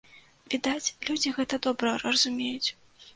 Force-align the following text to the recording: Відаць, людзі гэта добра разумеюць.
Відаць, 0.53 0.93
людзі 1.09 1.33
гэта 1.39 1.59
добра 1.67 1.91
разумеюць. 2.05 2.69